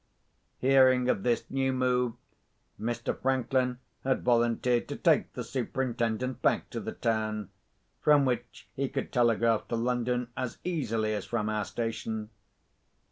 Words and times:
Hearing 0.57 1.07
of 1.09 1.21
this 1.21 1.45
new 1.51 1.71
move, 1.71 2.13
Mr. 2.79 3.15
Franklin 3.21 3.77
had 4.03 4.23
volunteered 4.23 4.87
to 4.87 4.95
take 4.95 5.31
the 5.33 5.43
Superintendent 5.43 6.41
back 6.41 6.71
to 6.71 6.79
the 6.79 6.93
town, 6.93 7.51
from 8.01 8.25
which 8.25 8.67
he 8.75 8.89
could 8.89 9.11
telegraph 9.13 9.67
to 9.67 9.75
London 9.75 10.29
as 10.35 10.57
easily 10.63 11.13
as 11.13 11.25
from 11.25 11.49
our 11.49 11.65
station. 11.65 12.31